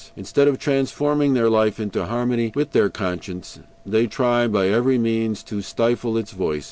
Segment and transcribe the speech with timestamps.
[0.15, 5.43] Instead of transforming their life into harmony with their conscience, they try by every means
[5.43, 6.59] to stifle its voice.